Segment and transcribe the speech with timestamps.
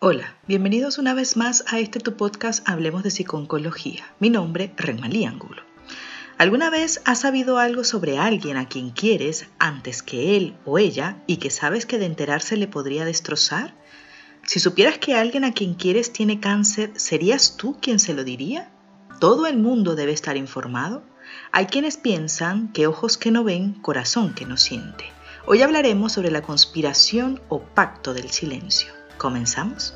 [0.00, 4.04] Hola, bienvenidos una vez más a este tu podcast Hablemos de Psiconcología.
[4.20, 5.60] Mi nombre, Renmalí Angulo.
[6.38, 11.24] ¿Alguna vez has sabido algo sobre alguien a quien quieres antes que él o ella
[11.26, 13.74] y que sabes que de enterarse le podría destrozar?
[14.44, 18.70] Si supieras que alguien a quien quieres tiene cáncer, ¿serías tú quien se lo diría?
[19.18, 21.02] ¿Todo el mundo debe estar informado?
[21.50, 25.06] Hay quienes piensan que ojos que no ven, corazón que no siente.
[25.44, 28.97] Hoy hablaremos sobre la conspiración o pacto del silencio.
[29.18, 29.94] ¿Comenzamos?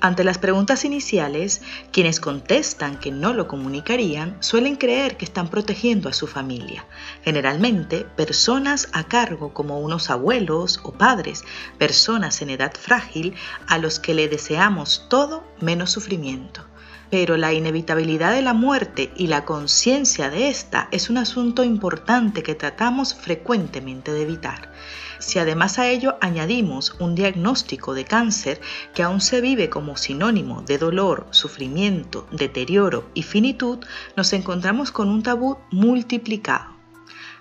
[0.00, 6.08] Ante las preguntas iniciales, quienes contestan que no lo comunicarían suelen creer que están protegiendo
[6.08, 6.84] a su familia,
[7.22, 11.44] generalmente personas a cargo como unos abuelos o padres,
[11.78, 13.34] personas en edad frágil
[13.68, 16.66] a los que le deseamos todo menos sufrimiento
[17.12, 22.42] pero la inevitabilidad de la muerte y la conciencia de esta es un asunto importante
[22.42, 24.72] que tratamos frecuentemente de evitar.
[25.22, 28.60] Si además a ello añadimos un diagnóstico de cáncer
[28.92, 33.78] que aún se vive como sinónimo de dolor, sufrimiento, deterioro y finitud,
[34.16, 36.72] nos encontramos con un tabú multiplicado.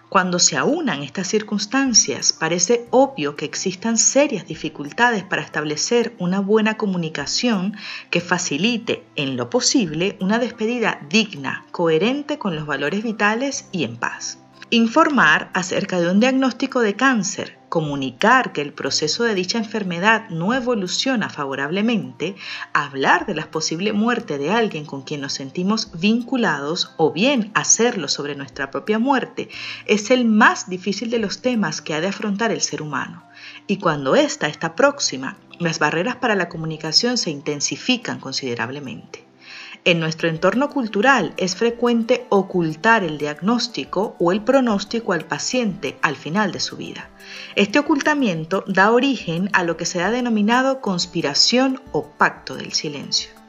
[0.09, 6.77] Cuando se aunan estas circunstancias, parece obvio que existan serias dificultades para establecer una buena
[6.77, 7.75] comunicación
[8.11, 13.97] que facilite, en lo posible, una despedida digna, coherente con los valores vitales y en
[13.97, 14.37] paz.
[14.69, 20.53] Informar acerca de un diagnóstico de cáncer comunicar que el proceso de dicha enfermedad no
[20.53, 22.35] evoluciona favorablemente,
[22.73, 28.09] hablar de la posible muerte de alguien con quien nos sentimos vinculados o bien hacerlo
[28.09, 29.47] sobre nuestra propia muerte
[29.85, 33.23] es el más difícil de los temas que ha de afrontar el ser humano.
[33.67, 39.30] Y cuando ésta está próxima, las barreras para la comunicación se intensifican considerablemente.
[39.83, 46.15] En nuestro entorno cultural es frecuente ocultar el diagnóstico o el pronóstico al paciente al
[46.15, 47.09] final de su vida.
[47.55, 53.40] Este ocultamiento da origen a lo que se ha denominado conspiración o pacto del silencio.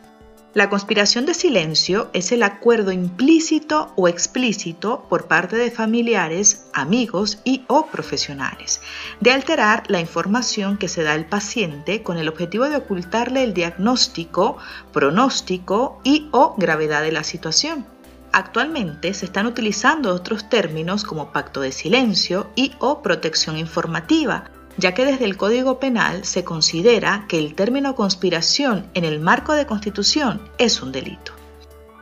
[0.55, 7.39] La conspiración de silencio es el acuerdo implícito o explícito por parte de familiares, amigos
[7.43, 8.83] y o profesionales
[9.21, 13.55] de alterar la información que se da al paciente con el objetivo de ocultarle el
[13.55, 14.59] diagnóstico,
[14.93, 17.87] pronóstico y o gravedad de la situación.
[18.33, 24.95] Actualmente se están utilizando otros términos como pacto de silencio y o protección informativa ya
[24.95, 29.67] que desde el Código Penal se considera que el término conspiración en el marco de
[29.67, 31.33] constitución es un delito.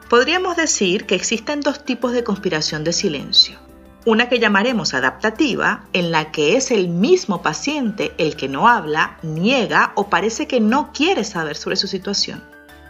[0.09, 3.59] Podríamos decir que existen dos tipos de conspiración de silencio.
[4.07, 9.19] Una que llamaremos adaptativa, en la que es el mismo paciente el que no habla,
[9.23, 12.43] niega o parece que no quiere saber sobre su situación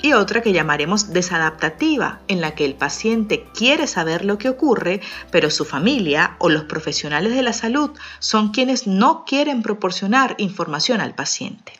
[0.03, 5.01] y otra que llamaremos desadaptativa, en la que el paciente quiere saber lo que ocurre,
[5.31, 11.01] pero su familia o los profesionales de la salud son quienes no quieren proporcionar información
[11.01, 11.73] al paciente.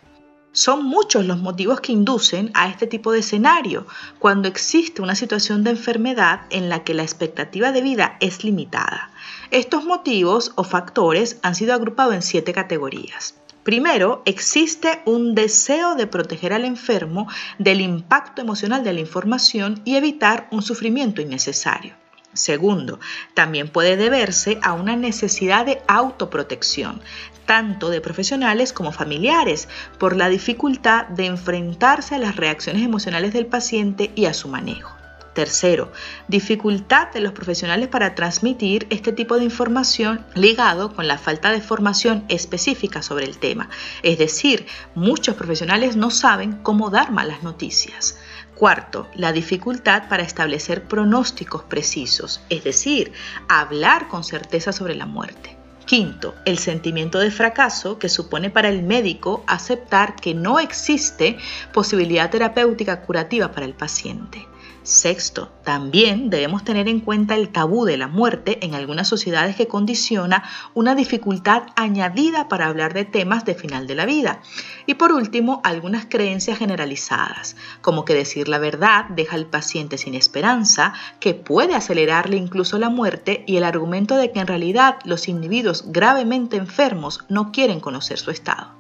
[0.53, 3.87] Son muchos los motivos que inducen a este tipo de escenario
[4.19, 9.11] cuando existe una situación de enfermedad en la que la expectativa de vida es limitada.
[9.53, 13.37] Estos motivos o factores han sido agrupados en siete categorías.
[13.71, 17.29] Primero, existe un deseo de proteger al enfermo
[17.61, 21.95] del impacto emocional de la información y evitar un sufrimiento innecesario.
[22.33, 22.99] Segundo,
[23.33, 27.01] también puede deberse a una necesidad de autoprotección,
[27.47, 29.69] tanto de profesionales como familiares,
[30.01, 35.00] por la dificultad de enfrentarse a las reacciones emocionales del paciente y a su manejo.
[35.35, 35.93] Tercero,
[36.27, 41.61] dificultad de los profesionales para transmitir este tipo de información ligado con la falta de
[41.61, 43.69] formación específica sobre el tema.
[44.03, 48.19] Es decir, muchos profesionales no saben cómo dar malas noticias.
[48.57, 53.13] Cuarto, la dificultad para establecer pronósticos precisos, es decir,
[53.49, 55.57] hablar con certeza sobre la muerte.
[55.87, 61.39] Quinto, el sentimiento de fracaso que supone para el médico aceptar que no existe
[61.73, 64.47] posibilidad terapéutica curativa para el paciente.
[64.83, 69.69] Sexto, también debemos tener en cuenta el tabú de la muerte en algunas sociedades que
[69.69, 70.43] condiciona
[70.73, 74.41] una dificultad añadida para hablar de temas de final de la vida.
[74.87, 80.15] Y por último, algunas creencias generalizadas, como que decir la verdad deja al paciente sin
[80.15, 85.29] esperanza, que puede acelerarle incluso la muerte y el argumento de que en realidad los
[85.29, 88.80] individuos gravemente enfermos no quieren conocer su estado.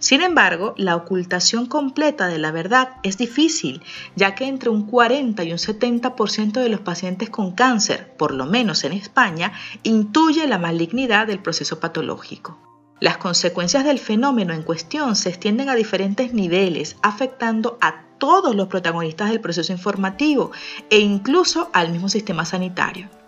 [0.00, 3.82] Sin embargo, la ocultación completa de la verdad es difícil,
[4.16, 8.46] ya que entre un 40 y un 70% de los pacientes con cáncer, por lo
[8.46, 9.52] menos en España,
[9.82, 12.58] intuye la malignidad del proceso patológico.
[12.98, 18.68] Las consecuencias del fenómeno en cuestión se extienden a diferentes niveles, afectando a todos los
[18.68, 20.50] protagonistas del proceso informativo
[20.88, 23.19] e incluso al mismo sistema sanitario.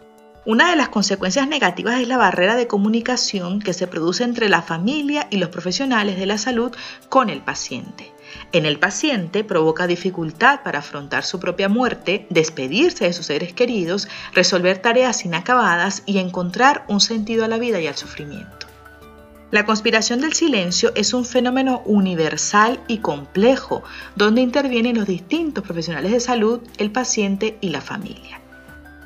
[0.45, 4.61] Una de las consecuencias negativas es la barrera de comunicación que se produce entre la
[4.61, 6.73] familia y los profesionales de la salud
[7.09, 8.13] con el paciente.
[8.51, 14.09] En el paciente provoca dificultad para afrontar su propia muerte, despedirse de sus seres queridos,
[14.33, 18.67] resolver tareas inacabadas y encontrar un sentido a la vida y al sufrimiento.
[19.53, 23.85] La conspiración del silencio es un fenómeno universal y complejo,
[24.17, 28.42] donde intervienen los distintos profesionales de salud, el paciente y la familia.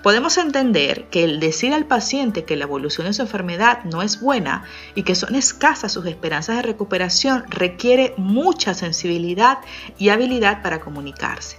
[0.06, 4.20] Podemos entender que el decir al paciente que la evolución de su enfermedad no es
[4.20, 4.62] buena
[4.94, 9.58] y que son escasas sus esperanzas de recuperación requiere mucha sensibilidad
[9.98, 11.56] y habilidad para comunicarse.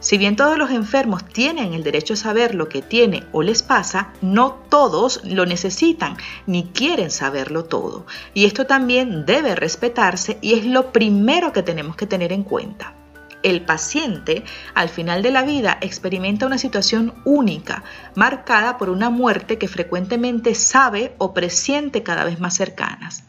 [0.00, 3.62] Si bien todos los enfermos tienen el derecho a saber lo que tiene o les
[3.62, 6.16] pasa, no todos lo necesitan
[6.46, 8.06] ni quieren saberlo todo.
[8.32, 12.94] Y esto también debe respetarse y es lo primero que tenemos que tener en cuenta
[13.42, 14.44] el paciente
[14.74, 17.84] al final de la vida experimenta una situación única,
[18.14, 23.24] marcada por una muerte que frecuentemente sabe o presiente cada vez más cercanas.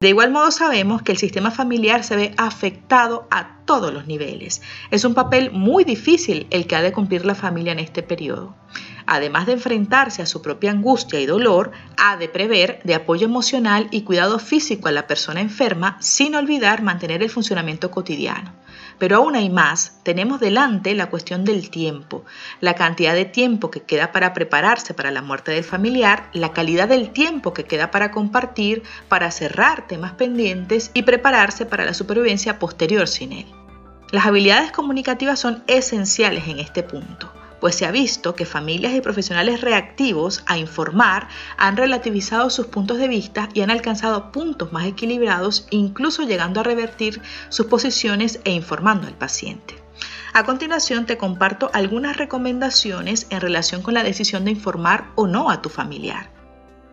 [0.00, 4.62] De igual modo sabemos que el sistema familiar se ve afectado a todos los niveles.
[4.92, 8.54] Es un papel muy difícil el que ha de cumplir la familia en este periodo.
[9.06, 13.88] Además de enfrentarse a su propia angustia y dolor, ha de prever de apoyo emocional
[13.90, 18.54] y cuidado físico a la persona enferma sin olvidar mantener el funcionamiento cotidiano.
[18.98, 22.24] Pero aún hay más, tenemos delante la cuestión del tiempo,
[22.60, 26.88] la cantidad de tiempo que queda para prepararse para la muerte del familiar, la calidad
[26.88, 32.58] del tiempo que queda para compartir, para cerrar temas pendientes y prepararse para la supervivencia
[32.58, 33.46] posterior sin él.
[34.10, 39.00] Las habilidades comunicativas son esenciales en este punto pues se ha visto que familias y
[39.00, 44.86] profesionales reactivos a informar han relativizado sus puntos de vista y han alcanzado puntos más
[44.86, 49.74] equilibrados, incluso llegando a revertir sus posiciones e informando al paciente.
[50.32, 55.50] A continuación te comparto algunas recomendaciones en relación con la decisión de informar o no
[55.50, 56.30] a tu familiar.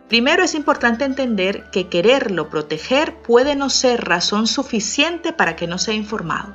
[0.08, 5.78] Primero es importante entender que quererlo proteger puede no ser razón suficiente para que no
[5.78, 6.54] sea informado.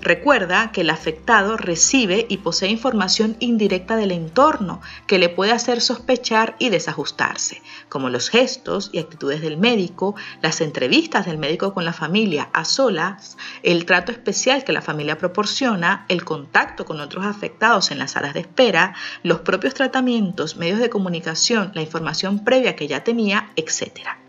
[0.00, 5.80] Recuerda que el afectado recibe y posee información indirecta del entorno que le puede hacer
[5.80, 11.84] sospechar y desajustarse, como los gestos y actitudes del médico, las entrevistas del médico con
[11.84, 17.24] la familia a solas, el trato especial que la familia proporciona, el contacto con otros
[17.24, 22.76] afectados en las salas de espera, los propios tratamientos, medios de comunicación, la información previa
[22.76, 24.25] que ya tenía, etc.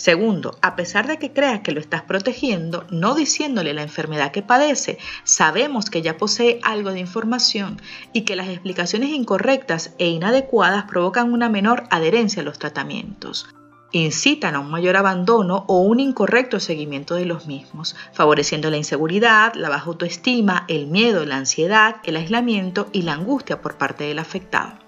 [0.00, 4.40] Segundo, a pesar de que creas que lo estás protegiendo, no diciéndole la enfermedad que
[4.40, 7.82] padece, sabemos que ya posee algo de información
[8.14, 13.50] y que las explicaciones incorrectas e inadecuadas provocan una menor adherencia a los tratamientos.
[13.92, 19.52] Incitan a un mayor abandono o un incorrecto seguimiento de los mismos, favoreciendo la inseguridad,
[19.52, 24.18] la baja autoestima, el miedo, la ansiedad, el aislamiento y la angustia por parte del
[24.18, 24.78] afectado.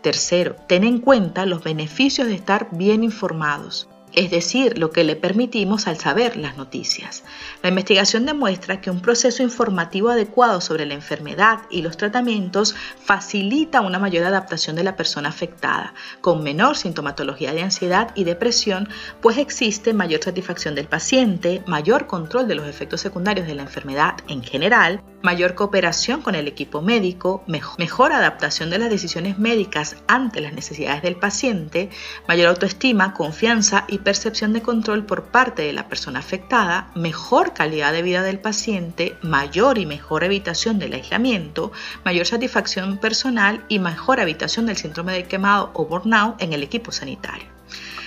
[0.00, 5.16] Tercero, ten en cuenta los beneficios de estar bien informados es decir, lo que le
[5.16, 7.24] permitimos al saber las noticias.
[7.62, 13.80] La investigación demuestra que un proceso informativo adecuado sobre la enfermedad y los tratamientos facilita
[13.80, 18.88] una mayor adaptación de la persona afectada, con menor sintomatología de ansiedad y depresión,
[19.20, 24.14] pues existe mayor satisfacción del paciente, mayor control de los efectos secundarios de la enfermedad
[24.28, 30.40] en general, mayor cooperación con el equipo médico, mejor, adaptación de las decisiones médicas ante
[30.40, 31.88] las necesidades del paciente,
[32.28, 37.92] mayor autoestima, confianza y percepción de control por parte de la persona afectada, mejor calidad
[37.92, 41.72] de vida del paciente, mayor y mejor evitación del aislamiento,
[42.04, 46.92] mayor satisfacción personal y mejor evitación del síndrome de quemado o burnout en el equipo
[46.92, 47.48] sanitario.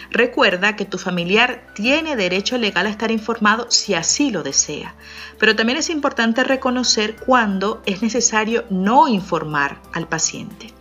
[0.10, 4.96] Recuerda que tu familiar tiene derecho legal a estar informado si así lo desea,
[5.38, 10.77] pero también es importante reconocer cuándo es necesario no informar al paciente